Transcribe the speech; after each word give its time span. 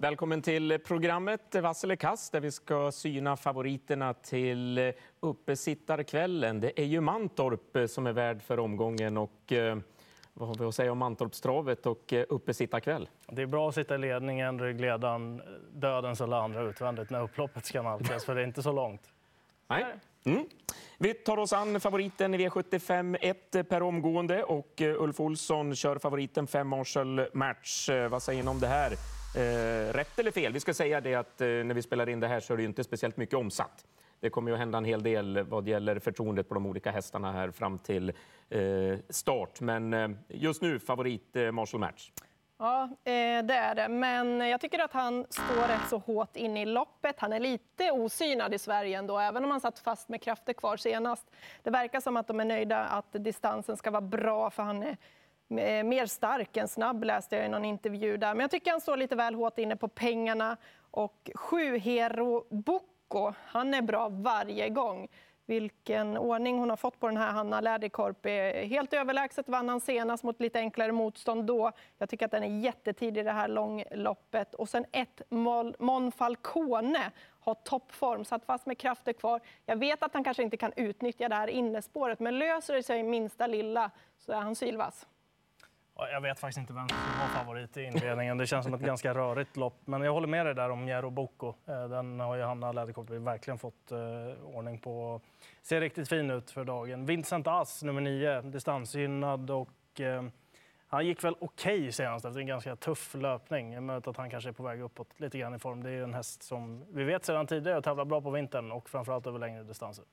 Välkommen 0.00 0.42
till 0.42 0.78
programmet 0.78 1.54
Vass 1.54 1.84
eller 1.84 1.96
kast 1.96 2.32
där 2.32 2.40
vi 2.40 2.50
ska 2.50 2.92
syna 2.92 3.36
favoriterna 3.36 4.14
till 4.14 4.92
uppesittarkvällen. 5.20 6.60
Det 6.60 6.80
är 6.80 6.84
ju 6.84 7.00
Mantorp 7.00 7.90
som 7.90 8.06
är 8.06 8.12
värd 8.12 8.42
för 8.42 8.58
omgången 8.58 9.16
och 9.16 9.52
eh, 9.52 9.78
vad 10.32 10.48
har 10.48 10.54
vi 10.54 10.64
att 10.64 10.74
säga 10.74 10.92
om 10.92 10.98
Mantorpstravet 10.98 11.86
och 11.86 12.12
eh, 12.12 12.24
uppesittarkväll? 12.28 13.08
Det 13.28 13.42
är 13.42 13.46
bra 13.46 13.68
att 13.68 13.74
sitta 13.74 13.94
i 13.94 13.98
ledningen, 13.98 14.60
ryggledaren, 14.60 15.42
dödens 15.72 16.20
eller 16.20 16.36
andra 16.36 16.62
utvändigt 16.62 17.10
när 17.10 17.22
upploppet 17.22 17.66
ska 17.66 17.82
nalkas, 17.82 18.24
för 18.24 18.34
det 18.34 18.40
är 18.40 18.46
inte 18.46 18.62
så 18.62 18.72
långt. 18.72 19.02
Nej. 19.68 19.84
Mm. 20.24 20.44
Vi 20.98 21.14
tar 21.14 21.36
oss 21.36 21.52
an 21.52 21.80
favoriten 21.80 22.34
i 22.34 22.48
V75 22.48 23.16
1 23.20 23.68
per 23.68 23.82
omgående 23.82 24.44
och 24.44 24.82
eh, 24.82 25.02
Ulf 25.02 25.20
Olsson 25.20 25.76
kör 25.76 25.98
favoriten 25.98 26.46
5 26.46 26.68
Marshall 26.68 27.26
Match. 27.32 27.90
Vad 28.10 28.22
säger 28.22 28.42
ni 28.42 28.48
om 28.48 28.60
det 28.60 28.66
här? 28.66 29.19
Eh, 29.34 29.92
rätt 29.92 30.18
eller 30.18 30.30
fel? 30.30 30.52
Vi 30.52 30.60
ska 30.60 30.74
säga 30.74 31.00
det 31.00 31.14
att 31.14 31.40
eh, 31.40 31.46
när 31.46 31.74
vi 31.74 31.82
spelar 31.82 32.08
in 32.08 32.20
det 32.20 32.28
här 32.28 32.40
så 32.40 32.52
är 32.52 32.56
det 32.56 32.64
inte 32.64 32.84
speciellt 32.84 33.16
mycket 33.16 33.34
omsatt. 33.34 33.84
Det 34.20 34.30
kommer 34.30 34.50
ju 34.50 34.54
att 34.54 34.60
hända 34.60 34.78
en 34.78 34.84
hel 34.84 35.02
del 35.02 35.42
vad 35.42 35.68
gäller 35.68 35.98
förtroendet 35.98 36.48
på 36.48 36.54
de 36.54 36.66
olika 36.66 36.90
hästarna 36.90 37.32
här 37.32 37.50
fram 37.50 37.78
till 37.78 38.12
eh, 38.48 38.60
start. 39.08 39.60
Men 39.60 39.94
eh, 39.94 40.10
just 40.28 40.62
nu 40.62 40.78
favorit 40.78 41.36
eh, 41.36 41.52
Marshall 41.52 41.80
Match. 41.80 42.10
Ja, 42.58 42.82
eh, 42.82 43.44
det 43.44 43.54
är 43.54 43.74
det. 43.74 43.88
Men 43.88 44.40
jag 44.40 44.60
tycker 44.60 44.78
att 44.78 44.92
han 44.92 45.26
står 45.30 45.68
rätt 45.68 45.88
så 45.90 45.98
hårt 45.98 46.36
in 46.36 46.56
i 46.56 46.66
loppet. 46.66 47.16
Han 47.18 47.32
är 47.32 47.40
lite 47.40 47.90
osynad 47.90 48.54
i 48.54 48.58
Sverige 48.58 48.98
ändå, 48.98 49.18
även 49.18 49.44
om 49.44 49.50
han 49.50 49.60
satt 49.60 49.78
fast 49.78 50.08
med 50.08 50.22
krafter 50.22 50.52
kvar 50.52 50.76
senast. 50.76 51.30
Det 51.62 51.70
verkar 51.70 52.00
som 52.00 52.16
att 52.16 52.26
de 52.26 52.40
är 52.40 52.44
nöjda 52.44 52.78
att 52.78 53.12
distansen 53.12 53.76
ska 53.76 53.90
vara 53.90 54.00
bra, 54.00 54.50
för 54.50 54.62
han 54.62 54.82
är 54.82 54.96
Eh, 55.58 55.84
mer 55.84 56.06
stark 56.06 56.56
än 56.56 56.68
snabb 56.68 57.04
läste 57.04 57.36
jag 57.36 57.46
i 57.46 57.48
någon 57.48 57.64
intervju 57.64 58.16
där. 58.16 58.34
Men 58.34 58.40
jag 58.40 58.50
tycker 58.50 58.70
han 58.70 58.80
står 58.80 58.96
lite 58.96 59.16
väl 59.16 59.34
hårt 59.34 59.58
inne 59.58 59.76
på 59.76 59.88
pengarna. 59.88 60.56
Och 60.90 61.30
sju 61.34 61.78
Hero 61.78 62.44
Boko, 62.50 63.32
han 63.46 63.74
är 63.74 63.82
bra 63.82 64.08
varje 64.08 64.68
gång. 64.68 65.08
Vilken 65.46 66.16
ordning 66.16 66.58
hon 66.58 66.70
har 66.70 66.76
fått 66.76 67.00
på 67.00 67.06
den 67.06 67.16
här 67.16 67.32
Hanna 67.32 67.60
Läderkorp. 67.60 68.26
Helt 68.66 68.92
överlägset 68.92 69.48
vann 69.48 69.68
han 69.68 69.80
senast 69.80 70.24
mot 70.24 70.40
lite 70.40 70.58
enklare 70.58 70.92
motstånd 70.92 71.44
då. 71.44 71.72
Jag 71.98 72.08
tycker 72.08 72.26
att 72.26 72.30
den 72.30 72.42
är 72.42 72.60
jättetidig 72.60 73.20
i 73.20 73.24
det 73.24 73.32
här 73.32 73.48
långloppet. 73.48 74.54
Och 74.54 74.68
sen 74.68 74.84
ett 74.92 75.22
Mon 75.78 76.12
Falcone 76.12 77.10
har 77.40 77.54
toppform, 77.54 78.24
satt 78.24 78.44
fast 78.44 78.66
med 78.66 78.78
krafter 78.78 79.12
kvar. 79.12 79.40
Jag 79.66 79.76
vet 79.76 80.02
att 80.02 80.14
han 80.14 80.24
kanske 80.24 80.42
inte 80.42 80.56
kan 80.56 80.72
utnyttja 80.76 81.28
det 81.28 81.34
här 81.34 81.48
innespåret, 81.48 82.20
men 82.20 82.38
löser 82.38 82.74
det 82.74 82.82
sig 82.82 83.02
minsta 83.02 83.46
lilla 83.46 83.90
så 84.18 84.32
är 84.32 84.40
han 84.40 84.54
sylvass. 84.54 85.06
Jag 85.96 86.20
vet 86.20 86.40
faktiskt 86.40 86.58
inte 86.58 86.72
vem 86.72 86.88
som 86.88 86.98
var 87.20 87.28
favorit 87.28 87.76
i 87.76 87.82
inledningen. 87.82 88.38
Det 88.38 88.46
känns 88.46 88.64
som 88.64 88.74
ett 88.74 88.80
ganska 88.80 89.14
rörigt 89.14 89.56
lopp. 89.56 89.80
Men 89.84 90.02
jag 90.02 90.12
håller 90.12 90.28
med 90.28 90.46
dig 90.46 90.54
där 90.54 90.70
om 90.70 90.88
Jero 90.88 91.10
Boko. 91.10 91.54
Eh, 91.66 91.88
den 91.88 92.20
har 92.20 92.36
ju 92.36 92.42
Hanna 92.42 92.72
Läderkorpi 92.72 93.18
verkligen 93.18 93.58
fått 93.58 93.92
eh, 93.92 93.98
ordning 94.44 94.78
på. 94.78 95.20
Ser 95.62 95.80
riktigt 95.80 96.08
fin 96.08 96.30
ut 96.30 96.50
för 96.50 96.64
dagen. 96.64 97.06
Vincent 97.06 97.46
Ass, 97.46 97.82
nummer 97.82 98.00
nio, 98.00 98.40
distansgynnad 98.40 99.50
och 99.50 100.00
eh, 100.00 100.22
han 100.86 101.06
gick 101.06 101.24
väl 101.24 101.34
okej 101.40 101.78
okay 101.78 101.92
senast 101.92 102.24
efter 102.24 102.40
en 102.40 102.46
ganska 102.46 102.76
tuff 102.76 103.14
löpning. 103.14 103.86
Möjligt 103.86 104.06
att 104.06 104.16
han 104.16 104.30
kanske 104.30 104.50
är 104.50 104.52
på 104.52 104.62
väg 104.62 104.80
uppåt 104.80 105.20
lite 105.20 105.38
grann 105.38 105.54
i 105.54 105.58
form. 105.58 105.82
Det 105.82 105.90
är 105.90 106.02
en 106.02 106.14
häst 106.14 106.42
som 106.42 106.84
vi 106.92 107.04
vet 107.04 107.24
sedan 107.24 107.46
tidigare 107.46 107.82
tävlar 107.82 108.04
bra 108.04 108.20
på 108.20 108.30
vintern 108.30 108.72
och 108.72 108.90
framförallt 108.90 109.26
över 109.26 109.38
längre 109.38 109.62
distanser. 109.62 110.04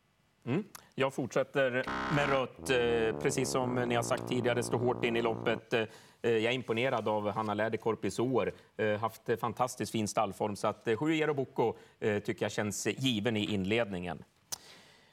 Mm. 0.47 0.63
Jag 0.95 1.13
fortsätter 1.13 1.85
med 2.15 2.29
rött, 2.29 2.69
eh, 2.69 3.19
precis 3.21 3.49
som 3.49 3.75
ni 3.75 3.95
har 3.95 4.03
sagt 4.03 4.27
tidigare, 4.27 4.63
står 4.63 4.77
hårt 4.77 5.05
in 5.05 5.15
i 5.15 5.21
loppet. 5.21 5.73
Eh, 5.73 5.81
eh, 6.21 6.31
jag 6.31 6.43
är 6.43 6.51
imponerad 6.51 7.07
av 7.07 7.29
Hanna 7.29 7.53
Läderkorpis 7.53 8.19
år. 8.19 8.51
Haft 8.97 9.39
fantastiskt 9.39 9.91
fin 9.91 10.07
stallform, 10.07 10.55
så 10.55 10.67
att 10.67 10.87
sju 10.99 11.13
Eero 11.13 11.75
tycker 11.99 12.45
jag 12.45 12.51
känns 12.51 12.87
given 12.87 13.37
i 13.37 13.53
inledningen. 13.53 14.23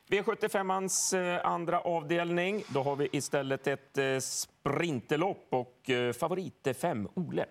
V75ans 0.08 1.40
andra 1.42 1.80
avdelning. 1.80 2.62
Då 2.68 2.82
har 2.82 2.96
vi 2.96 3.08
istället 3.12 3.66
ett 3.66 4.22
sprinterlopp 4.22 5.46
och 5.50 5.90
favorit 6.18 6.66
är 6.66 6.74
fem 6.74 7.08
Ole. 7.14 7.46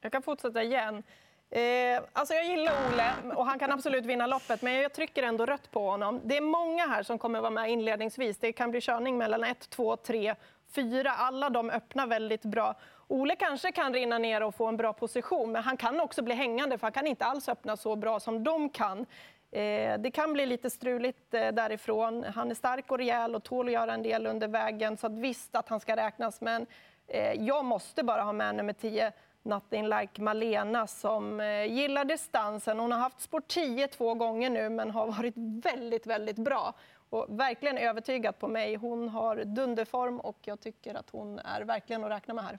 Jag 0.00 0.12
kan 0.12 0.22
fortsätta 0.22 0.62
igen. 0.62 1.02
Eh, 1.50 2.02
alltså 2.12 2.34
jag 2.34 2.44
gillar 2.44 2.72
Ole 2.88 3.34
och 3.34 3.46
han 3.46 3.58
kan 3.58 3.72
absolut 3.72 4.06
vinna 4.06 4.26
loppet, 4.26 4.62
men 4.62 4.74
jag 4.74 4.92
trycker 4.92 5.22
ändå 5.22 5.46
rött 5.46 5.70
på 5.70 5.90
honom. 5.90 6.20
Det 6.24 6.36
är 6.36 6.40
många 6.40 6.86
här 6.86 7.02
som 7.02 7.18
kommer 7.18 7.40
vara 7.40 7.50
med 7.50 7.70
inledningsvis. 7.70 8.38
Det 8.38 8.52
kan 8.52 8.70
bli 8.70 8.80
körning 8.80 9.18
mellan 9.18 9.44
1, 9.44 9.70
2, 9.70 9.96
3, 9.96 10.34
4. 10.74 11.10
Alla 11.10 11.50
de 11.50 11.70
öppnar 11.70 12.06
väldigt 12.06 12.42
bra. 12.42 12.74
Ole 13.08 13.36
kanske 13.36 13.72
kan 13.72 13.94
rinna 13.94 14.18
ner 14.18 14.42
och 14.42 14.54
få 14.54 14.66
en 14.66 14.76
bra 14.76 14.92
position, 14.92 15.52
men 15.52 15.62
han 15.62 15.76
kan 15.76 16.00
också 16.00 16.22
bli 16.22 16.34
hängande 16.34 16.78
för 16.78 16.86
han 16.86 16.92
kan 16.92 17.06
inte 17.06 17.24
alls 17.24 17.48
öppna 17.48 17.76
så 17.76 17.96
bra 17.96 18.20
som 18.20 18.44
de 18.44 18.68
kan. 18.68 19.06
Eh, 19.50 19.98
det 19.98 20.10
kan 20.14 20.32
bli 20.32 20.46
lite 20.46 20.70
struligt 20.70 21.34
eh, 21.34 21.48
därifrån. 21.48 22.24
Han 22.34 22.50
är 22.50 22.54
stark 22.54 22.90
och 22.90 22.98
rejäl 22.98 23.34
och 23.34 23.42
tål 23.42 23.66
att 23.66 23.72
göra 23.72 23.94
en 23.94 24.02
del 24.02 24.26
under 24.26 24.48
vägen, 24.48 24.96
så 24.96 25.06
att 25.06 25.18
visst 25.18 25.56
att 25.56 25.68
han 25.68 25.80
ska 25.80 25.96
räknas, 25.96 26.40
men 26.40 26.66
eh, 27.06 27.32
jag 27.32 27.64
måste 27.64 28.02
bara 28.02 28.22
ha 28.22 28.32
med 28.32 28.54
nummer 28.54 28.72
10 28.72 29.12
Nothing 29.46 29.88
Like 29.88 30.22
Malena 30.22 30.86
som 30.86 31.40
eh, 31.40 31.64
gillar 31.64 32.04
distansen. 32.04 32.78
Hon 32.78 32.92
har 32.92 32.98
haft 32.98 33.20
sport 33.20 33.48
10 33.48 33.88
två 33.88 34.14
gånger 34.14 34.50
nu 34.50 34.68
men 34.68 34.90
har 34.90 35.06
varit 35.06 35.34
väldigt, 35.36 36.06
väldigt 36.06 36.36
bra 36.38 36.74
och 37.10 37.26
verkligen 37.28 37.78
övertygat 37.78 38.38
på 38.38 38.48
mig. 38.48 38.74
Hon 38.74 39.08
har 39.08 39.36
dunderform 39.44 40.20
och 40.20 40.38
jag 40.42 40.60
tycker 40.60 40.94
att 40.94 41.10
hon 41.10 41.38
är 41.38 41.62
verkligen 41.62 42.04
att 42.04 42.10
räkna 42.10 42.34
med 42.34 42.44
här. 42.44 42.58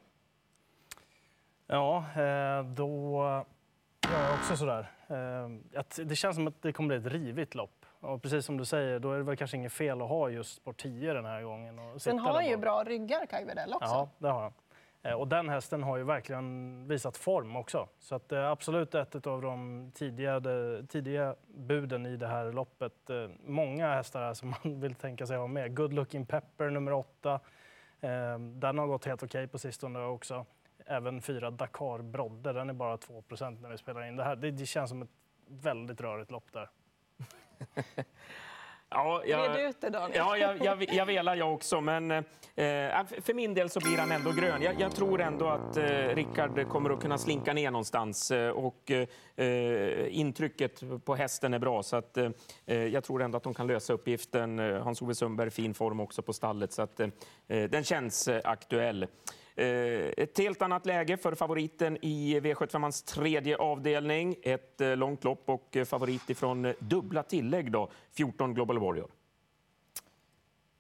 Ja, 1.68 1.98
eh, 1.98 2.64
då 2.64 3.22
gör 4.12 4.24
jag 4.24 4.34
också 4.34 4.58
sådär. 4.58 4.92
Eh, 5.08 6.06
det 6.06 6.16
känns 6.16 6.36
som 6.36 6.48
att 6.48 6.62
det 6.62 6.74
kommer 6.74 6.88
bli 6.88 7.08
ett 7.08 7.14
rivigt 7.14 7.56
lopp. 7.56 7.86
Och 8.00 8.22
precis 8.22 8.46
som 8.46 8.58
du 8.58 8.66
säger, 8.66 9.00
då 9.00 9.12
är 9.12 9.18
det 9.18 9.24
väl 9.24 9.38
kanske 9.38 9.58
inget 9.58 9.74
fel 9.74 10.02
att 10.02 10.10
ha 10.10 10.30
just 10.30 10.56
sport 10.56 10.78
10 10.82 11.14
den 11.14 11.26
här 11.26 11.42
gången. 11.42 12.00
Sen 12.00 12.20
har 12.20 12.42
ju 12.42 12.58
bra 12.58 12.84
ryggar, 12.84 13.26
Kaj 13.26 13.46
Wedell, 13.46 13.74
också. 13.74 13.90
Ja, 13.90 14.10
det 14.18 14.28
har 14.28 14.42
han. 14.42 14.54
Eh, 15.04 15.14
och 15.14 15.28
den 15.28 15.50
hästen 15.50 15.84
har 15.84 15.98
ju 15.98 16.04
verkligen 16.04 16.88
visat 16.88 17.18
form 17.18 17.56
också. 17.56 17.90
Så 18.00 18.16
att 18.16 18.30
det 18.30 18.38
är 18.38 18.44
absolut 18.44 18.96
ett 18.96 19.28
av 19.28 19.42
de 19.42 19.92
tidiga, 19.96 20.42
tidiga 20.90 21.36
buden 21.48 22.06
i 22.06 22.18
det 22.18 22.28
här 22.28 22.52
loppet. 22.52 23.10
Eh, 23.10 23.30
många 23.46 23.94
hästar 23.94 24.22
här 24.22 24.34
som 24.34 24.50
man 24.64 24.80
vill 24.80 24.96
tänka 24.96 25.26
sig 25.26 25.38
ha 25.38 25.48
med. 25.48 25.76
Good 25.76 25.94
Looking 25.94 26.26
Pepper 26.26 26.70
nummer 26.70 26.94
åtta. 26.94 27.40
Den 28.40 28.78
har 28.78 28.88
gått 28.88 29.06
helt 29.06 29.24
okej 29.24 29.44
okay 29.44 29.48
på 29.48 29.58
sistone 29.58 30.00
också. 30.00 30.46
Även 30.86 31.22
fyra 31.22 31.52
Dakar 31.52 32.02
Brodde, 32.02 32.54
den 32.54 32.70
är 32.70 32.74
bara 32.74 32.96
2% 32.96 33.62
när 33.62 33.70
vi 33.70 33.78
spelar 33.78 34.02
in 34.02 34.16
det 34.16 34.24
här. 34.24 34.36
Det, 34.36 34.52
det 34.52 34.66
känns 34.66 34.90
som 34.90 35.02
ett 35.02 35.10
väldigt 35.48 36.02
rörigt 36.02 36.32
lopp 36.32 36.54
där. 36.54 36.70
Ja, 38.90 39.24
jag, 39.26 39.62
ut 39.62 39.82
det, 39.82 39.90
Daniel. 39.90 40.18
Ja, 40.18 40.38
jag, 40.38 40.66
jag, 40.66 40.94
jag 40.94 41.06
velar 41.06 41.36
jag 41.36 41.54
också, 41.54 41.82
men 41.82 42.12
eh, 42.12 42.24
för 43.22 43.34
min 43.34 43.54
del 43.54 43.70
så 43.70 43.80
blir 43.80 43.98
han 43.98 44.12
ändå 44.12 44.32
grön. 44.32 44.62
Jag, 44.62 44.82
jag 44.82 44.96
tror 44.96 45.22
ändå 45.22 45.48
att 45.48 45.78
eh, 45.78 45.84
Rickard 46.16 46.68
kommer 46.70 46.90
att 46.90 47.02
kunna 47.02 47.18
slinka 47.18 47.54
ner 47.54 47.72
någonstans 47.72 48.32
eh, 48.32 48.50
och 48.50 48.92
eh, 48.92 50.18
intrycket 50.20 50.84
på 51.06 51.16
hästen 51.16 51.54
är 51.54 51.60
bra, 51.60 51.84
så 51.84 51.96
att, 51.96 52.18
eh, 52.18 52.32
jag 52.68 53.04
tror 53.04 53.22
ändå 53.22 53.38
att 53.38 53.44
de 53.44 53.54
kan 53.54 53.68
lösa 53.68 53.94
uppgiften. 53.94 54.60
Hans-Ove 54.60 55.16
Sundberg 55.16 55.52
fin 55.52 55.74
form 55.74 56.00
också 56.00 56.22
på 56.22 56.34
stallet, 56.34 56.72
så 56.72 56.82
att, 56.82 57.00
eh, 57.00 57.10
den 57.48 57.84
känns 57.84 58.28
aktuell. 58.44 59.08
Eh, 59.58 60.10
ett 60.18 60.38
helt 60.38 60.62
annat 60.62 60.86
läge 60.86 61.18
för 61.18 61.36
favoriten 61.36 61.98
i 62.02 62.40
V75ans 62.40 63.06
tredje 63.14 63.58
avdelning. 63.58 64.36
Ett 64.44 64.82
eh, 64.82 64.96
långt 64.96 65.24
lopp 65.24 65.44
och 65.46 65.78
eh, 65.78 65.86
favorit 65.86 66.30
ifrån 66.30 66.74
dubbla 66.80 67.24
tillägg, 67.24 67.72
då, 67.72 67.90
14 68.12 68.54
Global 68.54 68.80
Warrior. 68.80 69.17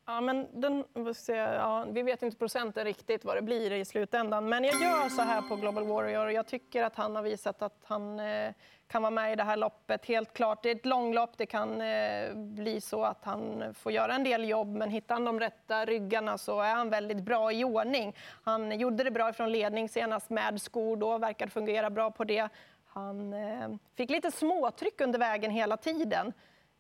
Ja, 0.09 0.21
men 0.21 0.47
den, 0.61 0.83
ja, 1.27 1.85
vi 1.89 2.03
vet 2.03 2.23
inte 2.23 2.37
procenten 2.37 2.85
riktigt 2.85 3.25
vad 3.25 3.37
det 3.37 3.41
blir 3.41 3.71
i 3.71 3.85
slutändan. 3.85 4.49
Men 4.49 4.63
jag 4.63 4.81
gör 4.81 5.09
så 5.09 5.21
här 5.21 5.41
på 5.41 5.55
Global 5.55 5.87
Warrior. 5.87 6.31
Jag 6.31 6.47
tycker 6.47 6.83
att 6.83 6.95
han 6.95 7.15
har 7.15 7.23
visat 7.23 7.61
att 7.61 7.81
han 7.83 8.19
eh, 8.19 8.51
kan 8.87 9.01
vara 9.01 9.11
med 9.11 9.33
i 9.33 9.35
det 9.35 9.43
här 9.43 9.57
loppet. 9.57 10.05
Helt 10.05 10.33
klart, 10.33 10.63
det 10.63 10.71
är 10.71 10.75
ett 10.75 10.85
långlopp. 10.85 11.37
Det 11.37 11.45
kan 11.45 11.81
eh, 11.81 12.33
bli 12.35 12.81
så 12.81 13.03
att 13.03 13.23
han 13.23 13.73
får 13.73 13.91
göra 13.91 14.15
en 14.15 14.23
del 14.23 14.49
jobb, 14.49 14.67
men 14.67 14.89
hittar 14.89 15.15
han 15.15 15.25
de 15.25 15.39
rätta 15.39 15.85
ryggarna 15.85 16.37
så 16.37 16.61
är 16.61 16.75
han 16.75 16.89
väldigt 16.89 17.23
bra 17.23 17.51
i 17.51 17.63
ordning. 17.63 18.15
Han 18.43 18.79
gjorde 18.79 19.03
det 19.03 19.11
bra 19.11 19.33
från 19.33 19.51
ledning 19.51 19.89
senast 19.89 20.29
med 20.29 20.61
skor 20.61 20.97
då, 20.97 21.17
verkar 21.17 21.47
fungera 21.47 21.89
bra 21.89 22.11
på 22.11 22.23
det. 22.23 22.49
Han 22.87 23.33
eh, 23.33 23.69
fick 23.95 24.09
lite 24.09 24.31
småtryck 24.31 25.01
under 25.01 25.19
vägen 25.19 25.51
hela 25.51 25.77
tiden. 25.77 26.33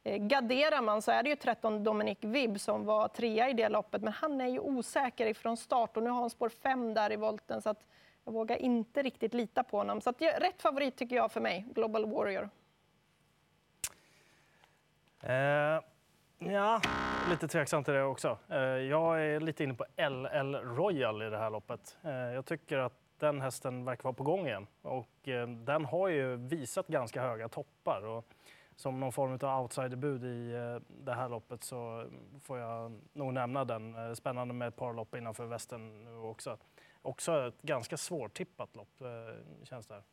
Eh, 0.07 0.17
garderar 0.17 0.81
man 0.81 1.01
så 1.01 1.11
är 1.11 1.23
det 1.23 1.29
ju 1.29 1.35
13 1.35 1.83
Dominic 1.83 2.17
Vibb 2.21 2.59
som 2.59 2.85
var 2.85 3.07
trea 3.07 3.49
i 3.49 3.53
det 3.53 3.69
loppet, 3.69 4.01
men 4.01 4.13
han 4.13 4.41
är 4.41 4.47
ju 4.47 4.59
osäker 4.59 5.25
ifrån 5.25 5.57
start 5.57 5.97
och 5.97 6.03
nu 6.03 6.09
har 6.09 6.19
han 6.19 6.29
spår 6.29 6.49
fem 6.49 6.93
där 6.93 7.11
i 7.11 7.15
volten 7.15 7.61
så 7.61 7.69
att 7.69 7.85
jag 8.25 8.31
vågar 8.31 8.57
inte 8.57 9.03
riktigt 9.03 9.33
lita 9.33 9.63
på 9.63 9.77
honom. 9.77 10.01
Så 10.01 10.09
att, 10.09 10.21
rätt 10.21 10.61
favorit 10.61 10.95
tycker 10.97 11.15
jag 11.15 11.31
för 11.31 11.41
mig, 11.41 11.65
Global 11.75 12.05
Warrior. 12.05 12.49
Eh, 15.21 15.81
ja, 16.53 16.81
lite 17.29 17.47
tveksam 17.47 17.83
till 17.83 17.93
det 17.93 18.03
också. 18.03 18.37
Eh, 18.49 18.57
jag 18.59 19.25
är 19.25 19.39
lite 19.39 19.63
inne 19.63 19.73
på 19.73 19.85
LL 19.97 20.55
Royal 20.55 21.21
i 21.21 21.29
det 21.29 21.37
här 21.37 21.49
loppet. 21.49 21.97
Eh, 22.03 22.11
jag 22.11 22.45
tycker 22.45 22.77
att 22.77 22.93
den 23.19 23.41
hästen 23.41 23.85
verkar 23.85 24.03
vara 24.03 24.13
på 24.13 24.23
gång 24.23 24.47
igen. 24.47 24.67
Och 24.81 25.27
eh, 25.27 25.47
den 25.47 25.85
har 25.85 26.07
ju 26.07 26.35
visat 26.35 26.87
ganska 26.87 27.21
höga 27.21 27.49
toppar. 27.49 28.05
Och 28.05 28.25
som 28.77 28.99
någon 28.99 29.11
form 29.11 29.39
av 29.41 29.61
outsiderbud 29.61 30.23
i 30.23 30.53
eh, 30.53 30.81
det 31.03 31.13
här 31.13 31.29
loppet 31.29 31.63
så 31.63 32.09
får 32.41 32.57
jag 32.59 33.01
nog 33.13 33.33
nämna 33.33 33.65
den. 33.65 33.95
Eh, 33.95 34.13
spännande 34.13 34.53
med 34.53 34.67
ett 34.67 34.75
par 34.75 34.93
lopp 34.93 35.15
innanför 35.15 35.45
västen 35.45 36.03
nu 36.03 36.15
också. 36.17 36.57
Också 37.01 37.47
ett 37.47 37.61
ganska 37.61 37.97
svårtippat 37.97 38.75
lopp 38.75 39.01
eh, 39.01 39.63
känns 39.63 39.87
det 39.87 39.93
här. 39.93 40.03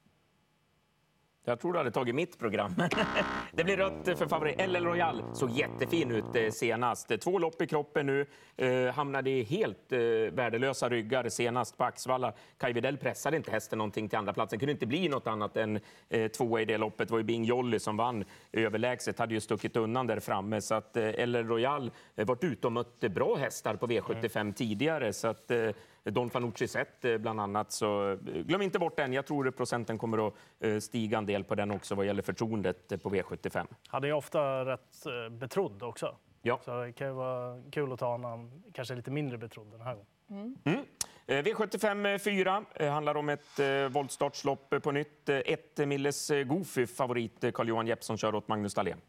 Jag 1.46 1.60
tror 1.60 1.72
du 1.72 1.78
hade 1.78 1.90
tagit 1.90 2.14
mitt 2.14 2.38
program. 2.38 2.74
det 3.52 3.64
blir 3.64 3.76
rött 3.76 4.18
för 4.18 4.26
favorit. 4.26 4.68
LL 4.68 4.84
Royal 4.84 5.24
såg 5.32 5.50
jättefin 5.50 6.10
ut 6.10 6.24
eh, 6.34 6.50
senast. 6.50 7.20
Två 7.20 7.38
lopp 7.38 7.62
i 7.62 7.66
kroppen 7.66 8.06
nu. 8.06 8.26
Eh, 8.56 8.94
hamnade 8.94 9.30
i 9.30 9.42
helt 9.42 9.92
eh, 9.92 9.98
värdelösa 10.32 10.88
ryggar 10.88 11.28
senast 11.28 11.78
på 11.78 11.84
Axvalla. 11.84 12.32
Kaj 12.58 12.72
Widell 12.72 12.96
pressade 12.96 13.36
inte 13.36 13.50
hästen 13.50 13.78
någonting 13.78 14.08
till 14.08 14.18
andra 14.18 14.32
platsen. 14.32 14.58
kunde 14.58 14.72
inte 14.72 14.86
bli 14.86 15.08
något 15.08 15.26
annat 15.26 15.56
än 15.56 15.80
eh, 16.08 16.28
tvåa 16.28 16.60
i 16.60 16.64
det 16.64 16.78
loppet. 16.78 17.08
Det 17.08 17.12
var 17.12 17.18
ju 17.18 17.24
Bing 17.24 17.44
Jolly 17.44 17.78
som 17.78 17.96
vann 17.96 18.24
överlägset. 18.52 19.18
Hade 19.18 19.34
ju 19.34 19.40
stuckit 19.40 19.76
undan 19.76 20.06
där 20.06 20.20
framme. 20.20 20.60
Så 20.60 20.74
att 20.74 20.96
eh, 20.96 21.26
LL 21.26 21.36
Royal 21.36 21.90
eh, 22.16 22.26
varit 22.26 22.44
ute 22.44 22.66
och 22.66 22.72
mött 22.72 23.00
bra 23.00 23.36
hästar 23.36 23.76
på 23.76 23.86
V75 23.86 24.52
tidigare. 24.52 25.12
Så 25.12 25.28
att, 25.28 25.50
eh, 25.50 25.70
Don 26.04 26.30
Fanucci 26.30 26.68
sett 26.68 27.04
eh, 27.04 27.16
bland 27.16 27.40
annat. 27.40 27.72
Så 27.72 28.10
eh, 28.10 28.16
glöm 28.18 28.62
inte 28.62 28.78
bort 28.78 28.96
den. 28.96 29.12
Jag 29.12 29.26
tror 29.26 29.48
att 29.48 29.56
procenten 29.56 29.98
kommer 29.98 30.28
att 30.28 30.34
eh, 30.60 30.78
stiga 30.78 31.18
en 31.18 31.26
del 31.26 31.44
på 31.44 31.54
den 31.54 31.70
också 31.70 31.94
vad 31.94 32.06
gäller 32.06 32.22
förtroendet 32.22 33.02
på 33.02 33.10
V75. 33.10 33.66
Han 33.88 34.04
är 34.04 34.12
ofta 34.12 34.64
rätt 34.64 35.04
betrodd 35.30 35.82
också. 35.82 36.16
Ja. 36.42 36.60
Så 36.64 36.80
det 36.80 36.92
kan 36.92 37.06
ju 37.06 37.12
vara 37.12 37.62
kul 37.70 37.92
att 37.92 37.98
ta 37.98 38.06
honom 38.06 38.62
kanske 38.72 38.94
lite 38.94 39.10
mindre 39.10 39.38
betrodd 39.38 39.70
den 39.70 39.80
här 39.80 39.94
gången. 39.94 40.06
Mm. 40.30 40.56
Mm. 40.64 40.84
V75 41.26 42.18
4 42.18 42.64
handlar 42.90 43.14
om 43.14 43.28
ett 43.28 43.60
voltstartslopp 43.90 44.74
på 44.82 44.92
nytt. 44.92 45.28
Ett 45.28 45.88
Milles 45.88 46.30
Goofy, 46.46 46.86
favorit 46.86 47.44
Carl-Johan 47.54 47.86
Jeppsson, 47.86 48.18
kör 48.18 48.34
åt 48.34 48.48
Magnus 48.48 48.74
Dahlén. 48.74 49.00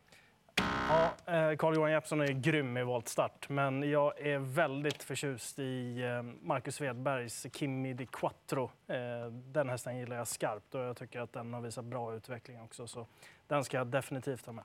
Ja, 0.89 1.13
eh, 1.25 1.57
Carl-Johan 1.57 1.91
Jeppsson 1.91 2.21
är 2.21 2.27
grym 2.27 2.77
i 2.77 2.83
voltstart, 2.83 3.49
men 3.49 3.89
jag 3.89 4.19
är 4.19 4.39
väldigt 4.39 5.03
förtjust 5.03 5.59
i 5.59 6.01
eh, 6.03 6.21
Marcus 6.21 6.75
Svedbergs 6.75 7.47
Kimi 7.53 7.93
di 7.93 8.05
Quattro. 8.05 8.71
Eh, 8.87 9.31
den 9.31 9.69
hästen 9.69 9.97
gillar 9.97 10.15
jag 10.17 10.27
skarpt 10.27 10.75
och 10.75 10.81
jag 10.81 10.97
tycker 10.97 11.21
att 11.21 11.33
den 11.33 11.53
har 11.53 11.61
visat 11.61 11.85
bra 11.85 12.15
utveckling 12.15 12.61
också, 12.61 12.87
så 12.87 13.07
den 13.47 13.63
ska 13.63 13.77
jag 13.77 13.87
definitivt 13.87 14.45
ha 14.45 14.53
med. 14.53 14.63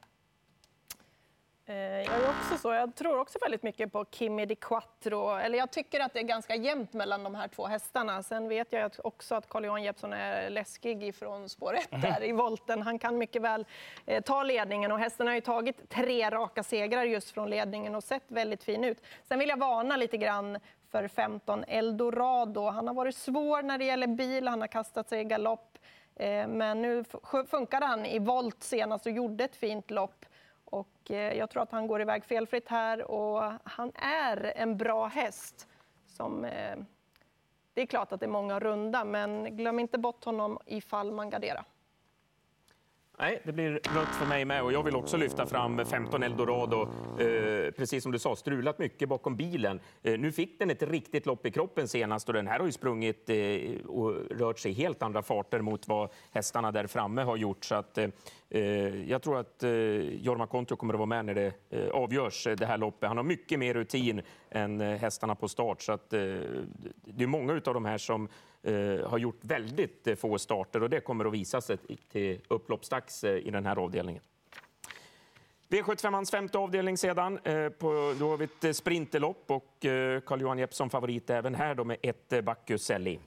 Eh, 1.70 1.76
jag 1.76 2.14
är 2.14 2.28
också 2.28 2.58
så. 2.58 2.72
Jag 2.72 2.94
tror 2.94 3.18
också 3.18 3.38
väldigt 3.42 3.62
mycket 3.62 3.92
på 3.92 4.04
Kimi 4.10 4.46
di 4.46 4.54
Quattro. 4.54 5.36
Eller 5.36 5.58
jag 5.58 5.70
tycker 5.70 6.00
att 6.00 6.12
det 6.12 6.20
är 6.20 6.24
ganska 6.24 6.54
jämnt 6.54 6.92
mellan 6.92 7.24
de 7.24 7.34
här 7.34 7.48
två 7.48 7.66
hästarna. 7.66 8.22
Sen 8.22 8.48
vet 8.48 8.72
jag 8.72 8.92
också 9.04 9.34
att 9.34 9.48
Carl-Johan 9.48 9.82
Jeppsson 9.82 10.12
är 10.12 10.50
läskig 10.50 11.02
ifrån 11.02 11.48
spår 11.48 11.74
1 11.74 11.92
mhm. 11.92 12.00
där 12.00 12.24
i 12.24 12.32
volten. 12.32 12.82
Han 12.82 12.98
kan 12.98 13.18
mycket 13.18 13.42
väl 13.42 13.66
eh, 14.06 14.22
ta 14.22 14.42
ledningen 14.42 14.92
och 14.92 14.98
hästen 14.98 15.26
har 15.26 15.34
ju 15.34 15.40
tagit 15.40 15.88
tre 15.88 16.30
raka 16.30 16.62
segrar 16.62 17.04
just 17.04 17.30
från 17.30 17.50
ledningen 17.50 17.94
och 17.94 18.04
sett 18.04 18.24
väldigt 18.28 18.64
fin 18.64 18.84
ut. 18.84 18.98
Sen 19.28 19.38
vill 19.38 19.48
jag 19.48 19.58
varna 19.58 19.96
lite 19.96 20.16
grann 20.16 20.58
för 20.90 21.08
15 21.08 21.64
Eldorado. 21.68 22.70
Han 22.70 22.86
har 22.86 22.94
varit 22.94 23.16
svår 23.16 23.62
när 23.62 23.78
det 23.78 23.84
gäller 23.84 24.06
bil, 24.06 24.48
han 24.48 24.60
har 24.60 24.68
kastat 24.68 25.08
sig 25.08 25.20
i 25.20 25.24
galopp. 25.24 25.78
Eh, 26.16 26.48
men 26.48 26.82
nu 26.82 27.04
funkade 27.50 27.86
han 27.86 28.06
i 28.06 28.18
volt 28.18 28.62
senast 28.62 29.06
och 29.06 29.12
gjorde 29.12 29.44
ett 29.44 29.56
fint 29.56 29.90
lopp. 29.90 30.24
Och 30.70 31.10
eh, 31.10 31.38
jag 31.38 31.50
tror 31.50 31.62
att 31.62 31.72
han 31.72 31.86
går 31.86 32.00
iväg 32.00 32.24
felfritt 32.24 32.68
här 32.68 33.10
och 33.10 33.52
han 33.64 33.92
är 33.94 34.52
en 34.56 34.76
bra 34.76 35.06
häst. 35.06 35.68
Som, 36.06 36.44
eh, 36.44 36.76
det 37.74 37.82
är 37.82 37.86
klart 37.86 38.12
att 38.12 38.20
det 38.20 38.26
är 38.26 38.30
många 38.30 38.60
runda, 38.60 39.04
men 39.04 39.56
glöm 39.56 39.78
inte 39.78 39.98
bort 39.98 40.24
honom 40.24 40.58
ifall 40.66 41.12
man 41.12 41.30
garderar. 41.30 41.64
Nej, 43.20 43.40
det 43.44 43.52
blir 43.52 43.70
rött 43.70 44.14
för 44.18 44.26
mig 44.26 44.44
med 44.44 44.62
och 44.62 44.72
jag 44.72 44.82
vill 44.82 44.96
också 44.96 45.16
lyfta 45.16 45.46
fram 45.46 45.86
15 45.86 46.22
Eldorado. 46.22 46.88
Eh, 47.18 47.70
precis 47.70 48.02
som 48.02 48.12
du 48.12 48.18
sa, 48.18 48.36
strulat 48.36 48.78
mycket 48.78 49.08
bakom 49.08 49.36
bilen. 49.36 49.80
Eh, 50.02 50.18
nu 50.18 50.32
fick 50.32 50.58
den 50.58 50.70
ett 50.70 50.82
riktigt 50.82 51.26
lopp 51.26 51.46
i 51.46 51.50
kroppen 51.50 51.88
senast 51.88 52.28
och 52.28 52.34
den 52.34 52.46
här 52.46 52.58
har 52.58 52.66
ju 52.66 52.72
sprungit 52.72 53.30
eh, 53.30 53.86
och 53.86 54.14
rört 54.30 54.58
sig 54.58 54.72
helt 54.72 55.02
andra 55.02 55.22
farter 55.22 55.60
mot 55.60 55.88
vad 55.88 56.10
hästarna 56.30 56.72
där 56.72 56.86
framme 56.86 57.22
har 57.22 57.36
gjort. 57.36 57.64
Så 57.64 57.74
att, 57.74 57.98
eh, 57.98 58.08
Eh, 58.50 59.10
jag 59.10 59.22
tror 59.22 59.38
att 59.38 59.62
eh, 59.62 59.70
Jorma 59.70 60.46
Kontio 60.46 60.76
kommer 60.76 60.94
att 60.94 60.98
vara 60.98 61.06
med 61.06 61.24
när 61.24 61.34
det 61.34 61.52
eh, 61.70 61.88
avgörs, 61.88 62.48
det 62.58 62.66
här 62.66 62.78
loppet. 62.78 63.08
Han 63.08 63.16
har 63.16 63.24
mycket 63.24 63.58
mer 63.58 63.74
rutin 63.74 64.22
än 64.50 64.80
hästarna 64.80 65.34
på 65.34 65.48
start. 65.48 65.82
Så 65.82 65.92
att, 65.92 66.10
det 66.10 67.22
är 67.22 67.26
många 67.26 67.52
av 67.52 67.74
de 67.74 67.84
här 67.84 67.98
som 67.98 68.28
har 69.06 69.18
gjort 69.18 69.38
väldigt 69.40 70.08
få 70.16 70.38
starter 70.38 70.82
och 70.82 70.90
det 70.90 71.00
kommer 71.00 71.24
att 71.24 71.32
visa 71.32 71.60
sig 71.60 71.76
till 72.12 72.40
upploppsdags 72.48 73.24
i 73.24 73.50
den 73.50 73.66
här 73.66 73.76
avdelningen. 73.76 74.22
V75ans 75.68 76.30
femte 76.30 76.58
avdelning 76.58 76.96
sedan. 76.96 77.38
På, 77.78 78.14
då 78.18 78.30
har 78.30 78.36
vi 78.36 78.44
ett 78.44 78.76
sprinterlopp 78.76 79.44
och 79.46 79.76
Carl-Johan 80.24 80.58
Jeppsson 80.58 80.90
favorit 80.90 81.30
även 81.30 81.54
här 81.54 81.74
då 81.74 81.84
med 81.84 81.96
ett 82.02 82.44
Bacchus 82.44 82.90
Elli. 82.90 83.20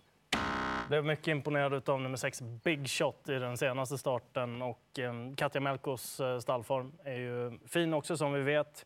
Blev 0.87 1.05
mycket 1.05 1.27
imponerad 1.27 1.89
av 1.89 2.01
nummer 2.01 2.17
sex 2.17 2.41
Big 2.41 2.89
Shot 2.89 3.29
i 3.29 3.33
den 3.33 3.57
senaste 3.57 3.97
starten 3.97 4.61
och 4.61 4.99
ehm, 4.99 5.35
Katja 5.35 5.61
Melkos 5.61 6.19
eh, 6.19 6.39
stallform 6.39 6.91
är 7.03 7.15
ju 7.15 7.59
fin 7.67 7.93
också 7.93 8.17
som 8.17 8.33
vi 8.33 8.41
vet. 8.41 8.85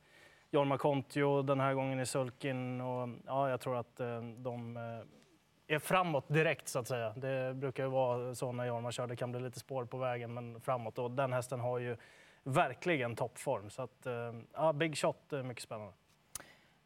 Jorma 0.52 0.78
Kontio 0.78 1.42
den 1.42 1.60
här 1.60 1.74
gången 1.74 2.00
i 2.00 2.06
sulkin 2.06 2.82
och 2.82 3.10
ja, 3.26 3.50
jag 3.50 3.62
tror 3.62 3.78
att 3.78 4.00
eh, 4.00 4.22
de 4.22 4.78
eh, 4.78 5.76
är 5.76 5.80
framåt 5.80 6.28
direkt 6.28 6.68
så 6.68 6.80
att 6.80 6.88
säga. 6.88 7.14
Det 7.16 7.54
brukar 7.54 7.84
ju 7.84 7.90
vara 7.90 8.36
så 8.36 8.52
när 8.52 8.66
Jorma 8.66 8.92
kör, 8.92 9.08
det 9.08 9.16
kan 9.16 9.32
bli 9.32 9.42
lite 9.42 9.60
spår 9.60 9.86
på 9.86 9.98
vägen 9.98 10.34
men 10.34 10.62
framåt. 10.62 11.00
Och 11.00 11.12
den 11.12 11.34
hästen 11.34 11.60
har 11.60 11.80
ju 11.80 11.98
verkligen 12.44 13.16
toppform. 13.16 13.70
Så 13.70 13.82
att, 13.82 14.08
ja, 14.54 14.74
Big 14.74 14.98
Shot 14.98 15.34
är 15.34 15.44
mycket 15.44 15.64
spännande. 15.64 15.94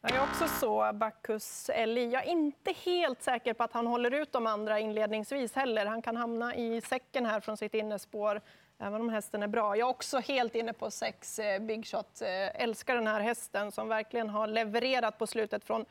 Jag 0.03 0.11
är 0.11 0.23
också 0.23 0.47
så, 0.47 0.93
Bacchus 0.93 1.69
Eli. 1.69 2.09
Jag 2.09 2.23
är 2.27 2.31
inte 2.31 2.71
helt 2.71 3.21
säker 3.21 3.53
på 3.53 3.63
att 3.63 3.73
han 3.73 3.87
håller 3.87 4.11
ut 4.11 4.31
de 4.31 4.47
andra 4.47 4.79
inledningsvis 4.79 5.55
heller. 5.55 5.85
Han 5.85 6.01
kan 6.01 6.17
hamna 6.17 6.55
i 6.55 6.81
säcken 6.81 7.25
här 7.25 7.39
från 7.39 7.57
sitt 7.57 7.73
innespår, 7.73 8.41
även 8.77 9.01
om 9.01 9.09
hästen 9.09 9.43
är 9.43 9.47
bra. 9.47 9.77
Jag 9.77 9.87
är 9.87 9.89
också 9.89 10.19
helt 10.19 10.55
inne 10.55 10.73
på 10.73 10.91
sex 10.91 11.39
eh, 11.39 11.61
Big 11.61 11.85
Shot. 11.85 12.21
Eh, 12.21 12.61
älskar 12.63 12.95
den 12.95 13.07
här 13.07 13.19
hästen 13.19 13.71
som 13.71 13.87
verkligen 13.87 14.29
har 14.29 14.47
levererat 14.47 15.17
på 15.17 15.27
slutet 15.27 15.63
från 15.63 15.85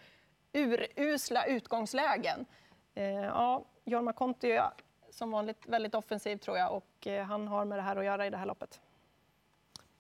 urusla 0.53 1.47
utgångslägen. 1.47 2.47
Eh, 2.95 3.05
ja, 3.05 3.65
Jorma 3.85 4.12
Konti 4.12 4.52
är 4.52 4.71
som 5.11 5.31
vanligt 5.31 5.67
väldigt 5.67 5.95
offensiv 5.95 6.37
tror 6.37 6.59
jag 6.59 6.73
och 6.73 7.07
han 7.26 7.49
har 7.49 7.64
med 7.64 7.79
det 7.79 7.83
här 7.83 7.97
att 7.97 8.05
göra 8.05 8.26
i 8.26 8.31
det 8.31 8.37
här 8.37 8.47
loppet. 8.47 8.81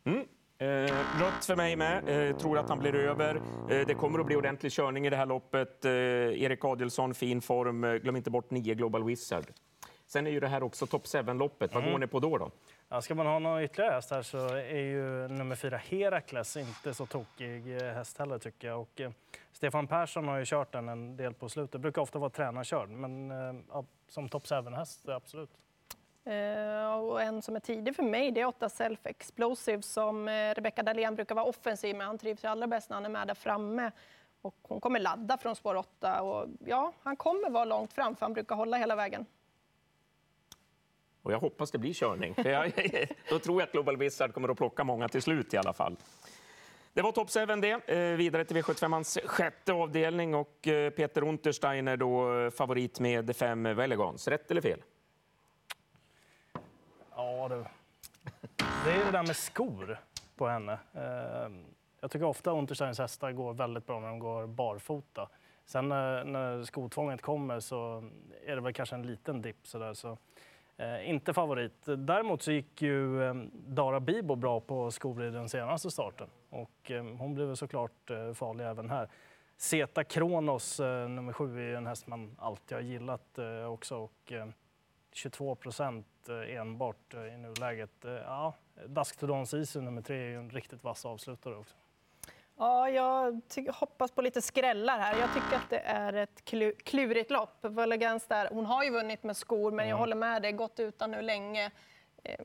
Mm. 0.04 0.28
Eh, 0.60 0.66
rött 1.20 1.44
för 1.44 1.56
mig 1.56 1.76
med. 1.76 2.28
Eh, 2.28 2.36
tror 2.36 2.58
att 2.58 2.68
han 2.68 2.78
blir 2.78 2.94
över. 2.94 3.36
Eh, 3.70 3.86
det 3.86 3.94
kommer 3.94 4.18
att 4.18 4.26
bli 4.26 4.36
ordentlig 4.36 4.72
körning 4.72 5.06
i 5.06 5.10
det 5.10 5.16
här 5.16 5.26
loppet. 5.26 5.84
Eh, 5.84 5.92
Erik 6.42 6.64
Adielsson, 6.64 7.14
fin 7.14 7.40
form. 7.40 7.84
Eh, 7.84 7.94
glöm 7.94 8.16
inte 8.16 8.30
bort 8.30 8.50
9 8.50 8.74
Global 8.74 9.04
Wizard. 9.04 9.44
Sen 10.06 10.26
är 10.26 10.30
ju 10.30 10.40
det 10.40 10.48
här 10.48 10.62
också 10.62 10.86
Top 10.86 11.04
7-loppet. 11.04 11.74
Vad 11.74 11.82
mm. 11.82 11.92
går 11.92 11.98
ni 11.98 12.06
på 12.06 12.20
då? 12.20 12.38
då? 12.38 12.50
Ja, 12.88 13.02
ska 13.02 13.14
man 13.14 13.26
ha 13.26 13.38
någon 13.38 13.62
ytterligare 13.62 13.94
häst 13.94 14.10
här 14.10 14.22
så 14.22 14.48
är 14.54 14.80
ju 14.80 15.28
nummer 15.28 15.56
fyra 15.56 15.76
Herakles 15.76 16.56
inte 16.56 16.94
så 16.94 17.06
tokig 17.06 17.62
häst 17.94 18.18
heller 18.18 18.38
tycker 18.38 18.68
jag. 18.68 18.80
Och, 18.80 19.00
eh, 19.00 19.10
Stefan 19.52 19.86
Persson 19.86 20.28
har 20.28 20.38
ju 20.38 20.44
kört 20.44 20.72
den 20.72 20.88
en 20.88 21.16
del 21.16 21.34
på 21.34 21.48
slutet. 21.48 21.80
Brukar 21.80 22.02
ofta 22.02 22.18
vara 22.18 22.30
tränarkörd, 22.30 22.88
men 22.88 23.30
eh, 23.30 23.82
som 24.08 24.28
Top 24.28 24.44
7-häst, 24.44 25.08
absolut. 25.08 25.50
Uh, 26.26 26.94
och 26.94 27.22
en 27.22 27.42
som 27.42 27.56
är 27.56 27.60
tidig 27.60 27.96
för 27.96 28.02
mig 28.02 28.30
det 28.30 28.40
är 28.40 28.46
8 28.46 28.68
Self 28.68 29.06
Explosive 29.06 29.82
som 29.82 30.28
uh, 30.28 30.54
Rebecca 30.54 30.82
Dahlén 30.82 31.14
brukar 31.14 31.34
vara 31.34 31.44
offensiv 31.44 31.96
med. 31.96 32.06
Han 32.06 32.18
trivs 32.18 32.44
allra 32.44 32.66
bäst 32.66 32.90
när 32.90 32.94
han 32.94 33.04
är 33.04 33.08
med 33.08 33.26
där 33.26 33.34
framme. 33.34 33.90
Och 34.42 34.56
hon 34.62 34.80
kommer 34.80 35.00
ladda 35.00 35.38
från 35.38 35.56
spår 35.56 35.74
8 35.74 36.22
och 36.22 36.46
ja, 36.66 36.92
han 37.02 37.16
kommer 37.16 37.50
vara 37.50 37.64
långt 37.64 37.92
fram 37.92 38.16
för 38.16 38.26
han 38.26 38.32
brukar 38.32 38.56
hålla 38.56 38.76
hela 38.76 38.96
vägen. 38.96 39.26
Och 41.22 41.32
jag 41.32 41.38
hoppas 41.40 41.70
det 41.70 41.78
blir 41.78 41.94
körning. 41.94 42.34
Jag, 42.36 42.72
då 43.30 43.38
tror 43.38 43.60
jag 43.60 43.66
att 43.66 43.72
Global 43.72 43.96
Wizard 43.96 44.34
kommer 44.34 44.48
att 44.48 44.56
plocka 44.56 44.84
många 44.84 45.08
till 45.08 45.22
slut 45.22 45.54
i 45.54 45.56
alla 45.56 45.72
fall. 45.72 45.96
Det 46.92 47.02
var 47.02 47.12
Top 47.12 47.30
7 47.30 47.46
det. 47.46 47.70
Eh, 47.70 48.16
vidare 48.16 48.44
till 48.44 48.56
V75ans 48.56 49.26
sjätte 49.26 49.72
avdelning 49.72 50.34
och 50.34 50.68
eh, 50.68 50.90
Peter 50.90 51.24
Untersteiner 51.24 51.96
då 51.96 52.50
favorit 52.50 53.00
med 53.00 53.36
fem 53.36 53.62
Velegans. 53.62 54.28
Rätt 54.28 54.50
eller 54.50 54.60
fel? 54.60 54.82
Ja 57.40 57.48
du. 57.48 57.64
Det 58.84 58.90
är 58.90 59.04
det 59.04 59.10
där 59.10 59.26
med 59.26 59.36
skor 59.36 59.98
på 60.36 60.48
henne. 60.48 60.78
Ehm, 60.94 61.64
jag 62.00 62.10
tycker 62.10 62.26
ofta 62.26 62.50
Untersteins 62.50 62.98
hästar 62.98 63.32
går 63.32 63.54
väldigt 63.54 63.86
bra 63.86 64.00
när 64.00 64.08
de 64.08 64.18
går 64.18 64.46
barfota. 64.46 65.28
Sen 65.64 65.92
eh, 65.92 66.24
när 66.24 66.64
skotvånget 66.64 67.22
kommer 67.22 67.60
så 67.60 68.04
är 68.46 68.54
det 68.54 68.60
väl 68.60 68.72
kanske 68.72 68.94
en 68.94 69.06
liten 69.06 69.42
dipp 69.42 69.66
sådär. 69.66 69.94
Så 69.94 70.18
Eh, 70.80 71.10
inte 71.10 71.34
favorit. 71.34 71.82
Däremot 71.84 72.42
så 72.42 72.52
gick 72.52 72.82
ju 72.82 73.22
eh, 73.22 73.34
Dara 73.52 74.00
Bibo 74.00 74.34
bra 74.34 74.60
på 74.60 74.90
skor 74.90 75.24
i 75.24 75.30
den 75.30 75.48
senaste 75.48 75.90
starten 75.90 76.28
och 76.50 76.90
eh, 76.90 77.04
hon 77.04 77.34
blev 77.34 77.54
såklart 77.54 78.10
eh, 78.10 78.32
farlig 78.32 78.66
även 78.66 78.90
här. 78.90 79.08
Zeta 79.56 80.04
Kronos, 80.04 80.80
eh, 80.80 81.08
nummer 81.08 81.32
sju, 81.32 81.72
är 81.72 81.76
en 81.76 81.86
häst 81.86 82.06
man 82.06 82.36
alltid 82.38 82.76
har 82.76 82.82
gillat 82.82 83.38
eh, 83.38 83.72
också. 83.72 83.96
Och, 83.96 84.32
eh, 84.32 84.46
22 85.12 85.54
procent 85.54 86.06
eh, 86.28 86.56
enbart 86.56 87.14
eh, 87.14 87.34
i 87.34 87.36
nuläget. 87.36 88.04
Eh, 88.04 88.10
Ja, 88.12 88.54
Dusk 88.86 89.16
to 89.16 89.26
Dawn 89.26 89.46
Season, 89.46 89.84
nummer 89.84 90.02
tre, 90.02 90.16
är 90.16 90.28
ju 90.28 90.36
en 90.36 90.50
riktigt 90.50 90.84
vass 90.84 91.04
avslutare 91.04 91.56
också. 91.56 91.74
Ja, 92.56 92.88
jag 92.90 93.40
hoppas 93.72 94.10
på 94.10 94.22
lite 94.22 94.42
skrällar 94.42 94.98
här. 94.98 95.18
Jag 95.20 95.34
tycker 95.34 95.56
att 95.56 95.70
det 95.70 95.78
är 95.78 96.12
ett 96.12 96.44
klu- 96.44 96.74
klurigt 96.84 97.30
lopp. 97.30 97.56
Vulligans 97.64 98.26
där, 98.26 98.48
hon 98.52 98.66
har 98.66 98.84
ju 98.84 98.90
vunnit 98.90 99.22
med 99.22 99.36
skor, 99.36 99.70
men 99.72 99.88
jag 99.88 99.96
håller 99.96 100.16
med 100.16 100.42
dig, 100.42 100.52
gått 100.52 100.80
utan 100.80 101.10
nu 101.10 101.22
länge. 101.22 101.70
Eh, 102.24 102.44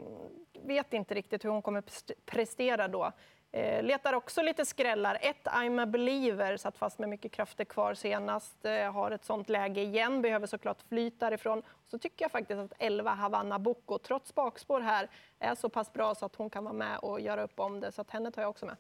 vet 0.63 0.93
inte 0.93 1.13
riktigt 1.13 1.45
hur 1.45 1.50
hon 1.50 1.62
kommer 1.62 1.81
pres- 1.81 2.12
prestera 2.25 2.88
då. 2.88 3.12
Eh, 3.55 3.83
letar 3.83 4.13
också 4.13 4.41
lite 4.41 4.65
skrällar. 4.65 5.17
Ett 5.21 5.43
I'm 5.45 5.81
a 5.81 5.85
believer 5.85 6.57
satt 6.57 6.77
fast 6.77 7.00
med 7.00 7.09
mycket 7.09 7.31
krafter 7.31 7.65
kvar 7.65 7.93
senast. 7.93 8.65
Eh, 8.65 8.91
har 8.93 9.12
ett 9.12 9.25
sånt 9.25 9.50
läge 9.50 9.81
igen, 9.81 10.21
behöver 10.21 10.47
såklart 10.47 10.81
flyt 10.89 11.19
därifrån. 11.19 11.62
Så 11.88 12.00
tycker 12.00 12.25
jag 12.25 12.31
faktiskt 12.31 12.59
att 12.59 12.74
11 12.79 13.13
Havanna 13.13 13.59
Boko, 13.59 13.97
trots 13.97 14.35
bakspår 14.35 14.81
här, 14.81 15.09
är 15.39 15.55
så 15.55 15.69
pass 15.69 15.93
bra 15.93 16.15
så 16.15 16.25
att 16.25 16.35
hon 16.35 16.50
kan 16.50 16.63
vara 16.63 16.74
med 16.74 17.00
och 17.00 17.21
göra 17.21 17.43
upp 17.43 17.59
om 17.59 17.79
det. 17.79 17.91
Så 17.91 18.01
att 18.01 18.12
henne 18.12 18.31
tar 18.31 18.41
jag 18.41 18.50
också 18.50 18.65
med. 18.65 18.75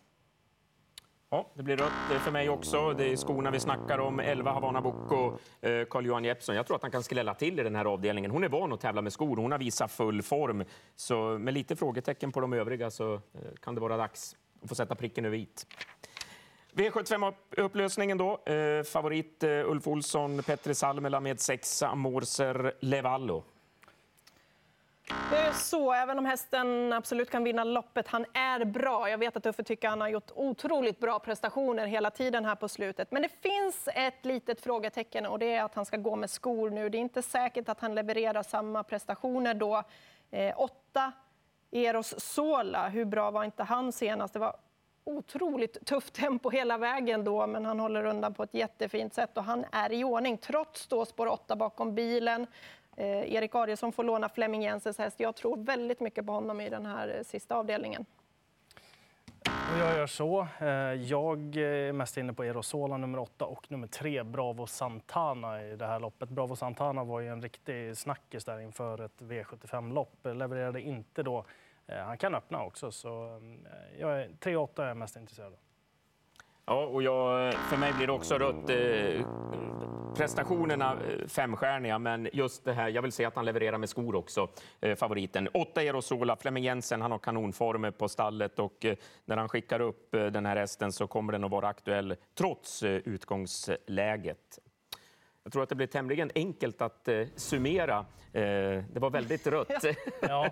Ja, 1.29 1.51
det 1.53 1.63
blir 1.63 1.77
rött 1.77 2.21
för 2.23 2.31
mig 2.31 2.49
också. 2.49 2.93
Det 2.93 3.11
är 3.11 3.15
skorna 3.15 3.51
vi 3.51 3.59
snackar 3.59 3.99
om. 3.99 4.19
11 4.19 4.51
Havana 4.51 4.81
Boko. 4.81 5.37
Eh, 5.61 5.85
Carl-Johan 5.85 6.23
Jeppsson. 6.23 6.55
Jag 6.55 6.67
tror 6.67 6.75
att 6.75 6.81
han 6.81 6.91
kan 6.91 7.03
skrälla 7.03 7.33
till 7.33 7.59
i 7.59 7.63
den 7.63 7.75
här 7.75 7.85
avdelningen. 7.85 8.31
Hon 8.31 8.43
är 8.43 8.49
van 8.49 8.73
att 8.73 8.81
tävla 8.81 9.01
med 9.01 9.13
skor. 9.13 9.37
Hon 9.37 9.51
har 9.51 9.59
visat 9.59 9.91
full 9.91 10.21
form. 10.21 10.63
Så 10.95 11.15
med 11.15 11.53
lite 11.53 11.75
frågetecken 11.75 12.31
på 12.31 12.41
de 12.41 12.53
övriga 12.53 12.91
så 12.91 13.13
eh, 13.13 13.19
kan 13.61 13.75
det 13.75 13.81
vara 13.81 13.97
dags 13.97 14.35
att 14.65 14.69
får 14.69 14.75
sätta 14.75 14.95
pricken 14.95 15.25
över 15.25 15.37
i. 15.37 15.47
V75-upplösningen 16.73 18.17
då. 18.17 18.53
Eh, 18.53 18.83
favorit 18.83 19.43
eh, 19.43 19.49
Ulf 19.49 19.87
Olsson, 19.87 20.43
Petri 20.43 20.75
Salmela 20.75 21.19
med 21.19 21.39
sexa. 21.39 21.95
Morser, 21.95 22.73
Levallo. 22.79 23.43
Det 25.31 25.37
är 25.37 25.51
så, 25.51 25.93
även 25.93 26.19
om 26.19 26.25
hästen 26.25 26.93
absolut 26.93 27.29
kan 27.29 27.43
vinna 27.43 27.63
loppet, 27.63 28.07
han 28.07 28.25
är 28.33 28.65
bra. 28.65 29.09
Jag 29.09 29.17
vet 29.17 29.37
att 29.37 29.45
Uffe 29.45 29.63
tycker 29.63 29.89
han 29.89 30.01
har 30.01 30.07
gjort 30.07 30.31
otroligt 30.35 30.99
bra 30.99 31.19
prestationer 31.19 31.85
hela 31.85 32.11
tiden 32.11 32.45
här 32.45 32.55
på 32.55 32.69
slutet. 32.69 33.11
Men 33.11 33.21
det 33.21 33.29
finns 33.29 33.89
ett 33.95 34.25
litet 34.25 34.61
frågetecken 34.61 35.25
och 35.25 35.39
det 35.39 35.53
är 35.53 35.63
att 35.63 35.75
han 35.75 35.85
ska 35.85 35.97
gå 35.97 36.15
med 36.15 36.29
skor 36.29 36.69
nu. 36.69 36.89
Det 36.89 36.97
är 36.97 36.99
inte 36.99 37.21
säkert 37.21 37.69
att 37.69 37.79
han 37.79 37.95
levererar 37.95 38.43
samma 38.43 38.83
prestationer 38.83 39.53
då. 39.53 39.83
Eh, 40.31 40.53
åtta 40.59 41.11
Eros 41.75 42.19
Sola, 42.19 42.87
hur 42.89 43.05
bra 43.05 43.31
var 43.31 43.43
inte 43.43 43.63
han 43.63 43.91
senast? 43.91 44.33
Det 44.33 44.39
var 44.39 44.55
otroligt 45.03 45.85
tufft 45.85 46.13
tempo 46.13 46.49
hela 46.49 46.77
vägen 46.77 47.23
då, 47.23 47.47
men 47.47 47.65
han 47.65 47.79
håller 47.79 48.05
undan 48.05 48.33
på 48.33 48.43
ett 48.43 48.53
jättefint 48.53 49.13
sätt 49.13 49.37
och 49.37 49.43
han 49.43 49.65
är 49.71 49.93
i 49.93 50.03
ordning 50.03 50.37
trots 50.37 50.87
då 50.87 51.05
spår 51.05 51.27
8 51.27 51.55
bakom 51.55 51.95
bilen. 51.95 52.47
Eh, 52.95 53.33
Erik 53.33 53.55
Adielsson 53.55 53.91
får 53.91 54.03
låna 54.03 54.29
Flemming 54.29 54.63
Jensens 54.63 54.97
häst. 54.97 55.19
Jag 55.19 55.35
tror 55.35 55.57
väldigt 55.57 55.99
mycket 55.99 56.25
på 56.25 56.31
honom 56.31 56.61
i 56.61 56.69
den 56.69 56.85
här 56.85 57.15
eh, 57.17 57.23
sista 57.23 57.55
avdelningen. 57.55 58.05
Och 59.45 59.79
jag 59.79 59.97
gör 59.97 60.07
så. 60.07 60.47
Eh, 60.59 60.67
jag 60.93 61.57
eh, 61.57 61.63
är 61.63 61.91
mest 61.91 62.17
inne 62.17 62.33
på 62.33 62.43
Erosola 62.43 62.97
nummer 62.97 63.19
åtta 63.19 63.45
och 63.45 63.71
nummer 63.71 63.87
tre, 63.87 64.23
Bravo 64.23 64.67
Santana 64.67 65.63
i 65.63 65.75
det 65.75 65.85
här 65.85 65.99
loppet. 65.99 66.29
Bravo 66.29 66.55
Santana 66.55 67.03
var 67.03 67.19
ju 67.19 67.27
en 67.27 67.41
riktig 67.41 67.97
snackis 67.97 68.45
där 68.45 68.59
inför 68.59 69.01
ett 69.05 69.21
V75-lopp. 69.21 70.17
Levererade 70.23 70.81
inte 70.81 71.23
då. 71.23 71.45
Eh, 71.87 71.97
han 71.97 72.17
kan 72.17 72.35
öppna 72.35 72.63
också, 72.63 72.91
så 72.91 73.23
mm, 73.23 73.65
eh, 73.65 73.99
jag 73.99 74.21
är, 74.21 74.29
3-8 74.29 74.83
är 74.83 74.87
jag 74.87 74.97
mest 74.97 75.15
intresserad 75.15 75.53
av. 75.53 75.59
Ja, 76.67 76.85
och 76.85 77.03
jag, 77.03 77.47
eh, 77.47 77.59
för 77.59 77.77
mig 77.77 77.93
blir 77.93 78.07
det 78.07 78.13
också 78.13 78.37
rött. 78.37 78.69
Eh, 78.69 79.27
prestationerna 80.15 80.97
femstjärniga, 81.27 81.99
men 81.99 82.29
just 82.33 82.65
det 82.65 82.73
här, 82.73 82.89
jag 82.89 83.01
vill 83.01 83.11
se 83.11 83.25
att 83.25 83.35
han 83.35 83.45
levererar 83.45 83.77
med 83.77 83.89
skor 83.89 84.15
också, 84.15 84.49
eh, 84.81 84.95
favoriten. 84.95 85.49
Åtta 85.53 85.83
Erosola, 85.83 86.35
Flemming 86.35 86.63
Jensen, 86.63 87.01
han 87.01 87.11
har 87.11 87.19
kanonformer 87.19 87.91
på 87.91 88.09
stallet 88.09 88.59
och 88.59 88.85
eh, 88.85 88.95
när 89.25 89.37
han 89.37 89.49
skickar 89.49 89.79
upp 89.79 90.11
den 90.11 90.45
här 90.45 90.55
hästen 90.55 90.91
så 90.91 91.07
kommer 91.07 91.33
den 91.33 91.43
att 91.43 91.51
vara 91.51 91.67
aktuell 91.67 92.15
trots 92.35 92.83
utgångsläget. 92.83 94.59
Jag 95.45 95.51
tror 95.51 95.63
att 95.63 95.69
det 95.69 95.75
blir 95.75 95.87
tämligen 95.87 96.31
enkelt 96.35 96.81
att 96.81 97.07
eh, 97.07 97.27
summera. 97.35 98.05
Eh, 98.33 98.41
det 98.93 98.99
var 98.99 99.09
väldigt 99.09 99.47
rött. 99.47 99.85
Ja, 100.21 100.49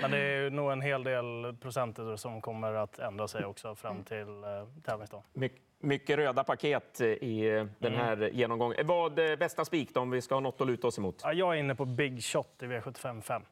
men 0.00 0.10
det 0.10 0.18
är 0.18 0.42
ju 0.42 0.50
nog 0.50 0.72
en 0.72 0.80
hel 0.80 1.04
del 1.04 1.56
procenter 1.60 2.16
som 2.16 2.40
kommer 2.40 2.72
att 2.72 2.98
ändra 2.98 3.28
sig 3.28 3.44
också 3.44 3.74
fram 3.74 4.04
till 4.04 4.28
eh, 4.44 4.82
tävlingsdagen. 4.84 5.24
My, 5.32 5.50
mycket 5.78 6.16
röda 6.16 6.44
paket 6.44 7.00
eh, 7.00 7.06
i 7.08 7.56
eh, 7.56 7.66
den 7.78 7.94
här 7.94 8.30
genomgången. 8.32 8.86
Vad 8.86 9.18
är 9.18 9.36
bästa 9.36 9.64
spik 9.64 9.96
om 9.96 10.10
vi 10.10 10.20
ska 10.22 10.34
ha 10.34 10.40
något 10.40 10.60
att 10.60 10.66
luta 10.66 10.86
oss 10.86 10.98
emot? 10.98 11.20
Ja, 11.22 11.32
jag 11.32 11.54
är 11.54 11.58
inne 11.58 11.74
på 11.74 11.84
Big 11.84 12.24
Shot 12.24 12.62
i 12.62 12.64
V75 12.64 13.20
5. 13.20 13.42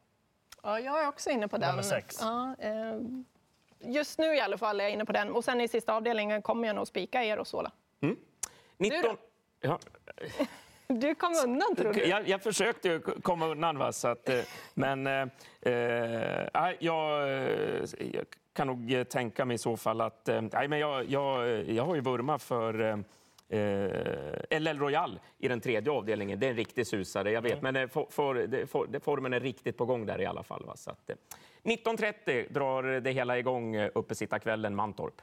Ja, 0.63 0.81
jag 0.81 1.05
är 1.05 1.09
också 1.09 1.31
inne 1.31 1.49
på 1.49 1.59
den. 1.59 1.71
Nummer 1.71 1.83
sex. 1.83 2.19
Ja, 2.21 2.57
eh, 2.59 2.99
just 3.79 4.19
nu 4.19 4.35
i 4.35 4.41
alla 4.41 4.59
fall 4.59 4.81
är 4.81 4.85
jag 4.85 4.93
inne 4.93 5.05
på 5.05 5.13
den. 5.13 5.31
Och 5.31 5.45
sen 5.45 5.61
i 5.61 5.69
sista 5.69 5.95
avdelningen 5.95 6.43
kommer 6.43 6.67
jag 6.67 6.77
nog 6.77 6.87
spika 6.87 7.25
Erosola. 7.25 7.73
19... 8.79 9.03
då? 9.03 9.17
Ja, 9.61 9.79
Du 10.99 11.15
kom 11.15 11.33
undan 11.45 11.77
tror 11.77 11.93
du? 11.93 12.05
jag, 12.05 12.29
jag 12.29 12.43
försökte 12.43 13.01
komma 13.23 13.47
undan, 13.47 13.79
va, 13.79 13.93
så 13.93 14.09
att, 14.09 14.29
eh, 14.29 14.41
men 14.75 15.07
eh, 15.07 15.29
eh, 15.61 16.73
jag, 16.79 17.29
eh, 17.29 17.85
jag 17.99 18.27
kan 18.53 18.67
nog 18.67 19.05
tänka 19.09 19.45
mig 19.45 19.55
i 19.55 19.59
så 19.59 19.77
fall 19.77 20.01
att... 20.01 20.29
Nej, 20.53 20.69
men 20.69 20.79
jag, 20.79 21.05
jag, 21.11 21.49
jag 21.71 21.85
har 21.85 21.95
ju 21.95 22.01
vurmat 22.01 22.43
för 22.43 23.05
eh, 23.51 24.61
LL 24.61 24.79
Royal 24.79 25.21
i 25.39 25.49
den 25.49 25.61
tredje 25.61 25.93
avdelningen. 25.93 26.41
Det 26.41 26.47
är 26.47 26.51
en 26.51 26.57
riktig 26.57 26.87
susare, 26.87 27.31
jag 27.31 27.43
vet. 27.43 27.63
Men 27.63 27.77
eh, 27.77 27.89
for, 27.89 28.07
for, 28.11 28.35
det, 28.35 28.67
for, 28.67 28.87
det, 28.87 29.01
formen 29.01 29.33
är 29.33 29.41
riktigt 29.41 29.77
på 29.77 29.85
gång 29.85 30.07
där 30.07 30.21
i 30.21 30.27
alla 30.27 30.43
fall. 30.43 30.65
Va, 30.67 30.77
så 30.77 30.91
att, 30.91 31.11
eh, 31.11 31.17
19.30 31.63 32.53
drar 32.53 32.83
det 33.01 33.11
hela 33.11 33.39
igång 33.39 33.77
uppe 33.77 34.15
sitta 34.15 34.39
kvällen 34.39 34.75
Mantorp. 34.75 35.23